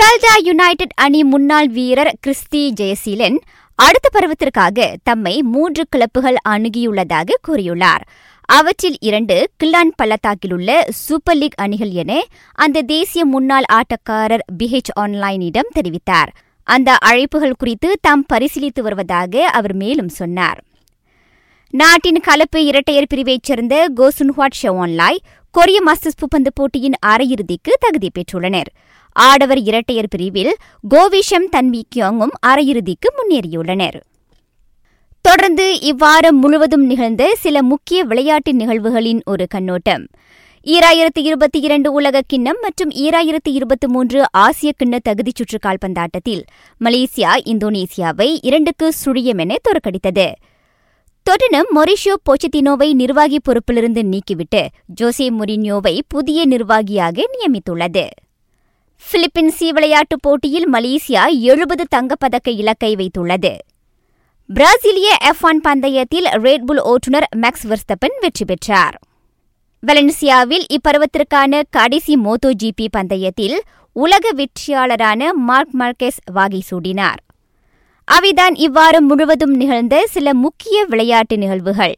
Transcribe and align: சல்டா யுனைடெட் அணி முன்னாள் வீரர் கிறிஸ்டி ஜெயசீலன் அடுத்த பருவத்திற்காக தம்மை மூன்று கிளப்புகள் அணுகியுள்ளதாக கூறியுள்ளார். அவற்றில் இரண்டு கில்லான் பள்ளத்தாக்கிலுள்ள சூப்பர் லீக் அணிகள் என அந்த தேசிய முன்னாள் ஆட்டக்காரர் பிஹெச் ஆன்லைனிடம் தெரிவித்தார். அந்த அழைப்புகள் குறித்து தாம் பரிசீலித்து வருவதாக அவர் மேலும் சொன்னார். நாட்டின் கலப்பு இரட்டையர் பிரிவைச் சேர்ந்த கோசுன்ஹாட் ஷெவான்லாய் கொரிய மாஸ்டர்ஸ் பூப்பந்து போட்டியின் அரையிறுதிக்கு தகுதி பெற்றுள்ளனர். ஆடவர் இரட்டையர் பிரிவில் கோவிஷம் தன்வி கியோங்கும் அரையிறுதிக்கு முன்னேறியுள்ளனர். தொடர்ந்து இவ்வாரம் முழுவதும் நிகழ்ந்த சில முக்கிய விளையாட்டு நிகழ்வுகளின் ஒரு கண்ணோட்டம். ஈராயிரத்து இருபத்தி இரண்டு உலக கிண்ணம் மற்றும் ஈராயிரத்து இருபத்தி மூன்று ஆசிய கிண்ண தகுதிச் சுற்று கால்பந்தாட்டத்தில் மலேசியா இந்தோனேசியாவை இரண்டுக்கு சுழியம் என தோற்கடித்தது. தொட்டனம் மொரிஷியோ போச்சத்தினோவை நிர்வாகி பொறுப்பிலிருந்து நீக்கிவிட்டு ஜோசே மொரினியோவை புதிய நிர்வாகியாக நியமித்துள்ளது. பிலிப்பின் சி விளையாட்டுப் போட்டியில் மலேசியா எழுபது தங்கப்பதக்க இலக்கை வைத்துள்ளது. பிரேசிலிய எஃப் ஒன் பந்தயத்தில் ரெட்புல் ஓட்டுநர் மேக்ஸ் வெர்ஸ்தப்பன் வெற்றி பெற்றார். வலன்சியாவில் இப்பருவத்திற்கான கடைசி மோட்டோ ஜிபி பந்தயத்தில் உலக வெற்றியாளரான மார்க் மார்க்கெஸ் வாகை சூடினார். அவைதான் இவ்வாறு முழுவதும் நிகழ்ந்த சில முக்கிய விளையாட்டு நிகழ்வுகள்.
சல்டா 0.00 0.34
யுனைடெட் 0.42 0.92
அணி 0.94 1.24
முன்னாள் 1.24 1.68
வீரர் 1.68 2.12
கிறிஸ்டி 2.26 2.60
ஜெயசீலன் 2.80 3.38
அடுத்த 3.74 4.08
பருவத்திற்காக 4.12 4.94
தம்மை 5.02 5.42
மூன்று 5.42 5.84
கிளப்புகள் 5.88 6.36
அணுகியுள்ளதாக 6.48 7.30
கூறியுள்ளார். 7.48 8.04
அவற்றில் 8.44 8.96
இரண்டு 9.00 9.50
கில்லான் 9.64 9.92
பள்ளத்தாக்கிலுள்ள 10.02 10.84
சூப்பர் 10.88 11.36
லீக் 11.36 11.56
அணிகள் 11.56 11.90
என 11.90 12.24
அந்த 12.54 12.82
தேசிய 12.82 13.24
முன்னாள் 13.24 13.62
ஆட்டக்காரர் 13.72 14.44
பிஹெச் 14.62 14.92
ஆன்லைனிடம் 15.00 15.74
தெரிவித்தார். 15.74 16.28
அந்த 16.62 16.96
அழைப்புகள் 17.04 17.58
குறித்து 17.58 17.98
தாம் 18.00 18.26
பரிசீலித்து 18.32 18.80
வருவதாக 18.80 19.44
அவர் 19.44 19.74
மேலும் 19.74 20.08
சொன்னார். 20.08 20.64
நாட்டின் 21.70 22.20
கலப்பு 22.20 22.64
இரட்டையர் 22.64 23.10
பிரிவைச் 23.14 23.42
சேர்ந்த 23.42 23.86
கோசுன்ஹாட் 23.96 24.58
ஷெவான்லாய் 24.62 25.20
கொரிய 25.50 25.82
மாஸ்டர்ஸ் 25.86 26.20
பூப்பந்து 26.20 26.48
போட்டியின் 26.54 26.94
அரையிறுதிக்கு 27.06 27.72
தகுதி 27.78 28.10
பெற்றுள்ளனர். 28.18 28.70
ஆடவர் 29.12 29.58
இரட்டையர் 29.58 30.08
பிரிவில் 30.08 30.56
கோவிஷம் 30.88 31.48
தன்வி 31.56 31.82
கியோங்கும் 31.96 32.34
அரையிறுதிக்கு 32.46 33.08
முன்னேறியுள்ளனர். 33.16 34.00
தொடர்ந்து 35.20 35.78
இவ்வாரம் 35.82 36.40
முழுவதும் 36.40 36.86
நிகழ்ந்த 36.86 37.34
சில 37.38 37.62
முக்கிய 37.62 38.04
விளையாட்டு 38.04 38.52
நிகழ்வுகளின் 38.52 39.20
ஒரு 39.24 39.46
கண்ணோட்டம். 39.48 40.06
ஈராயிரத்து 40.66 41.18
இருபத்தி 41.18 41.60
இரண்டு 41.60 41.92
உலக 41.92 42.20
கிண்ணம் 42.26 42.58
மற்றும் 42.60 42.90
ஈராயிரத்து 42.90 43.48
இருபத்தி 43.48 43.86
மூன்று 43.86 44.24
ஆசிய 44.30 44.72
கிண்ண 44.76 44.98
தகுதிச் 45.08 45.34
சுற்று 45.34 45.58
கால்பந்தாட்டத்தில் 45.66 46.42
மலேசியா 46.84 47.36
இந்தோனேசியாவை 47.44 48.38
இரண்டுக்கு 48.42 48.92
சுழியம் 49.04 49.38
என 49.38 49.56
தோற்கடித்தது. 49.68 50.32
தொட்டனம் 51.30 51.70
மொரிஷியோ 51.74 52.14
போச்சத்தினோவை 52.30 52.92
நிர்வாகி 52.92 53.38
பொறுப்பிலிருந்து 53.48 54.02
நீக்கிவிட்டு 54.02 54.66
ஜோசே 54.86 55.30
மொரினியோவை 55.30 56.00
புதிய 56.08 56.46
நிர்வாகியாக 56.46 57.22
நியமித்துள்ளது. 57.32 58.08
பிலிப்பின் 59.08 59.48
சி 59.48 59.72
விளையாட்டுப் 59.72 60.22
போட்டியில் 60.22 60.72
மலேசியா 60.72 61.40
எழுபது 61.40 61.84
தங்கப்பதக்க 61.96 62.48
இலக்கை 62.48 62.94
வைத்துள்ளது. 62.94 63.56
பிரேசிலிய 64.48 65.16
எஃப் 65.20 65.44
ஒன் 65.44 65.60
பந்தயத்தில் 65.60 66.24
ரெட்புல் 66.24 66.80
ஓட்டுநர் 66.80 67.28
மேக்ஸ் 67.36 67.66
வெர்ஸ்தப்பன் 67.68 68.16
வெற்றி 68.20 68.44
பெற்றார். 68.44 68.98
வலன்சியாவில் 69.86 70.64
இப்பருவத்திற்கான 70.70 71.62
கடைசி 71.70 72.16
மோட்டோ 72.16 72.50
ஜிபி 72.62 72.86
பந்தயத்தில் 72.90 73.60
உலக 73.92 74.32
வெற்றியாளரான 74.32 75.32
மார்க் 75.32 75.74
மார்க்கெஸ் 75.78 76.20
வாகை 76.32 76.62
சூடினார். 76.70 77.20
அவைதான் 78.08 78.54
இவ்வாறு 78.54 79.02
முழுவதும் 79.02 79.54
நிகழ்ந்த 79.54 80.06
சில 80.06 80.34
முக்கிய 80.34 80.84
விளையாட்டு 80.84 81.38
நிகழ்வுகள். 81.38 81.96